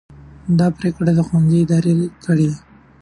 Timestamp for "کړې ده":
2.25-2.57